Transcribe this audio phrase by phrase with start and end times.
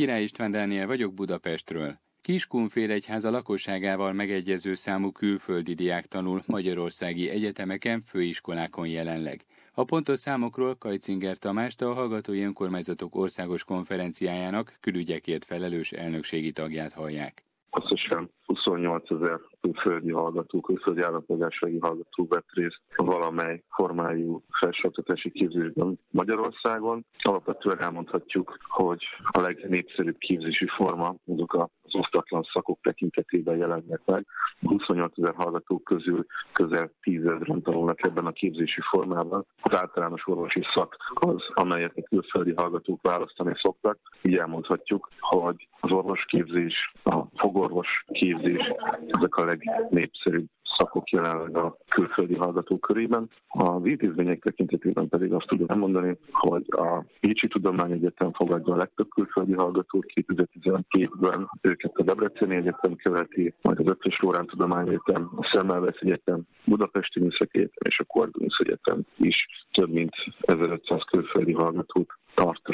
[0.00, 2.00] Király István Dániel vagyok Budapestről.
[2.20, 9.44] Kiskunfél egyháza lakosságával megegyező számú külföldi diák tanul magyarországi egyetemeken, főiskolákon jelenleg.
[9.72, 17.44] A pontos számokról Kajcinger Tamást a Hallgatói Önkormányzatok Országos Konferenciájának külügyekért felelős elnökségi tagját hallják.
[17.70, 27.04] Összesen 28 ezer külföldi hallgató, külföldi állampolgársági hallgató vett részt valamely formájú felsőoktatási képzésben Magyarországon.
[27.22, 31.54] Alapvetően elmondhatjuk, hogy a legnépszerűbb képzési forma azok
[31.90, 34.26] az osztatlan szakok tekintetében jelennek meg.
[34.60, 39.46] 28 ezer hallgatók közül közel 10 ezeren tanulnak ebben a képzési formában.
[39.62, 43.98] Az általános orvosi szak az, amelyet a külföldi hallgatók választani szoktak.
[44.22, 48.72] Így elmondhatjuk, hogy az orvosképzés, a fogorvos képzés,
[49.06, 50.46] ezek a legnépszerűbb
[50.80, 53.30] szakok jelenleg a külföldi hallgatók körében.
[53.48, 59.52] A intézmények tekintetében pedig azt tudom mondani, hogy a Pécsi Tudományegyetem fogadja a legtöbb külföldi
[59.52, 66.42] hallgatót 2012-ben, őket a Debreceni Egyetem követi, majd az Ötös Lórán Tudományegyetem, a Szemmelweis Egyetem,
[66.64, 72.19] Budapesti Műszaki és a Kordunusz Egyetem is több mint 1500 külföldi hallgatót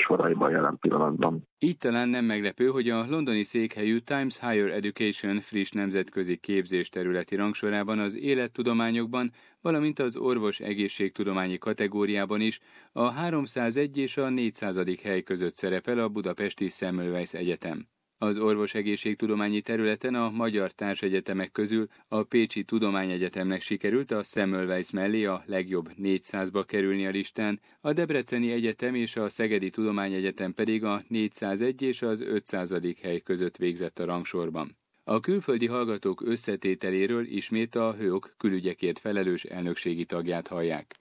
[0.07, 1.49] soraiban jelen pillanatban.
[1.59, 7.37] Így talán nem meglepő, hogy a londoni székhelyű Times Higher Education friss nemzetközi képzés területi
[7.37, 12.61] rangsorában az élettudományokban, valamint az orvos egészségtudományi kategóriában is
[12.93, 14.77] a 301 és a 400.
[15.03, 17.87] hely között szerepel a budapesti Semmelweis Egyetem.
[18.19, 25.42] Az orvosegészségtudományi területen a magyar társegyetemek közül a Pécsi Tudományegyetemnek sikerült a Semmelweis mellé a
[25.47, 31.83] legjobb 400-ba kerülni a listán, a Debreceni Egyetem és a Szegedi Tudományegyetem pedig a 401
[31.83, 32.73] és az 500.
[33.03, 34.77] hely között végzett a rangsorban.
[35.05, 40.97] A külföldi hallgatók összetételéről ismét a HÖOK külügyekért felelős elnökségi tagját hallják.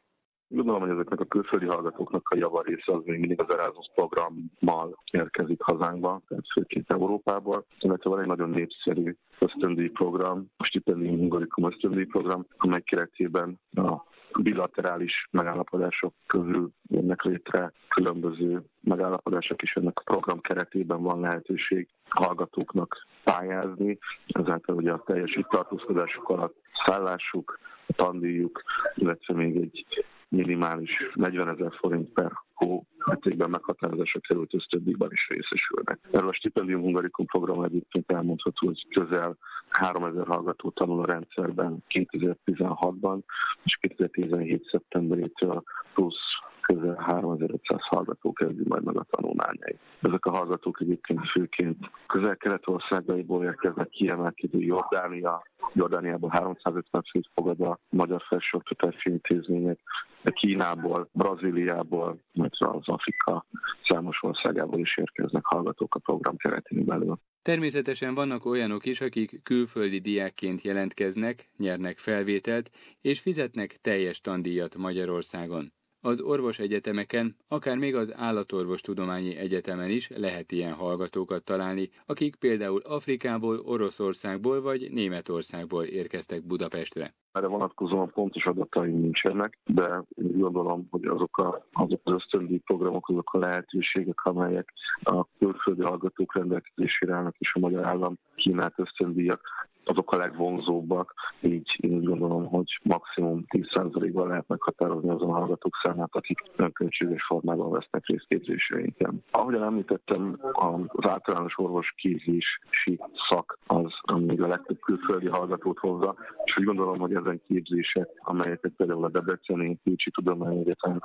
[0.48, 5.04] Gondolom, hogy ezeknek a külföldi hallgatóknak a java része az még mindig az Erasmus programmal
[5.12, 11.66] érkezik hazánkba, tehát főként Európából, illetve van egy nagyon népszerű ösztöndíj program, a Stipendium Hungarikum
[11.66, 14.04] ösztöndíj program, amely keretében a
[14.42, 17.72] bilaterális megállapodások közül jönnek létre.
[17.88, 23.98] Különböző megállapodások is ennek a program keretében van lehetőség hallgatóknak pályázni,
[24.28, 26.56] ezáltal ugye a teljes itt tartózkodásuk alatt
[26.86, 28.64] szállásuk, a tandíjuk,
[28.96, 30.06] illetve még egy
[30.36, 36.00] minimális 40 ezer forint per hó mértékben meghatározásra került ösztöndíjban is részesülnek.
[36.12, 39.38] Erről a Stipendium Hungarikum program egyébként elmondható, hogy közel
[39.70, 43.20] 3000 hallgató tanul a rendszerben 2016-ban,
[43.64, 44.68] és 2017.
[44.72, 45.64] szeptemberétől
[45.94, 49.80] plusz közel 3500 hallgató kezdi majd meg a tanulmányait.
[50.02, 55.44] Ezek a hallgatók egyébként főként közel-kelet-országaiból érkeznek kiemelkedő Jordánia,
[55.74, 59.80] Jordániából 350 főt fogad a magyar felsőoktatási intézmények,
[60.24, 63.46] Kínából, Brazíliából, illetve az Afrika
[63.88, 67.20] számos országából is érkeznek hallgatók a program keretén belül.
[67.42, 72.72] Természetesen vannak olyanok is, akik külföldi diákként jelentkeznek, nyernek felvételt
[73.02, 75.74] és fizetnek teljes tandíjat Magyarországon.
[76.06, 83.60] Az orvosegyetemeken, akár még az állatorvostudományi egyetemen is lehet ilyen hallgatókat találni, akik például Afrikából,
[83.60, 87.14] Oroszországból vagy Németországból érkeztek Budapestre.
[87.32, 93.34] Erre vonatkozóan pontos adataim nincsenek, de gondolom, hogy azok, a, azok az ösztöndi programok, azok
[93.34, 94.74] a lehetőségek, amelyek
[95.04, 99.42] a külföldi hallgatók rendelkezésére állnak, és a magyar állam kínált ösztöndíjak,
[99.86, 105.74] azok a legvonzóbbak, így én úgy gondolom, hogy maximum 10%-ban lehet meghatározni azon a hallgatók
[105.84, 109.24] számát, akik önköltséges formában vesznek részt képzéseinken.
[109.32, 110.40] Ahogyan említettem,
[110.88, 117.00] az általános orvos képzési szak az, ami a legtöbb külföldi hallgatót hozza, és úgy gondolom,
[117.00, 121.00] hogy ezen képzések, amelyeket például a Debreceni Pécsi Tudományegyetem,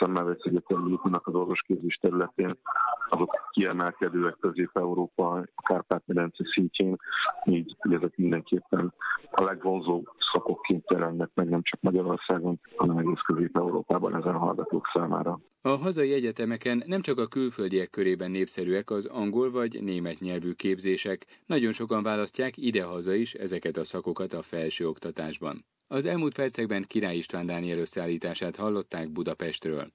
[0.00, 2.58] de akár a Szemmelweis Egyetem nyújtanak az orvosképzés területén,
[3.08, 6.96] azok kiemelkedőek Közép-Európa, Kárpát-medence szintjén,
[7.44, 8.94] így ezek mindenképpen
[9.30, 15.40] a legvonzóbb szakokként jelennek meg nem csak Magyarországon, hanem egész Közép-Európában ezen a hallgatók számára.
[15.62, 21.26] A hazai egyetemeken nem csak a külföldiek körében népszerűek az angol vagy német nyelvű képzések,
[21.46, 25.64] nagyon sokan választják idehaza is ezeket a szakokat a felsőoktatásban.
[25.92, 29.92] Az elmúlt percekben Király István Dániel összeállítását hallották Budapestről.